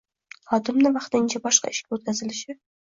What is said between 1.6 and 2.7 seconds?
ishga o‘tkazilishi